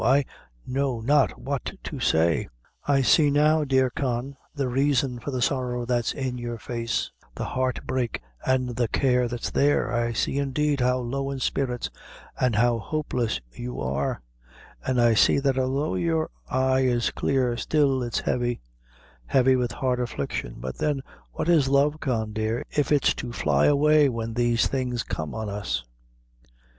[0.03, 0.25] I
[0.65, 2.49] know not what to say;
[2.87, 7.45] I see now, dear Con, the raison for the sorrow that's in your face; the
[7.45, 11.91] heart break an' the care that's there; I see, indeed, how low in spirits
[12.39, 14.23] an' how hopeless you are;
[14.87, 18.59] an' I see that although your eye is clear still it's heavy;
[19.27, 23.67] heavy with hard affliction; but then, what is love, Con dear, if it's to fly
[23.67, 25.83] away when these things come on us?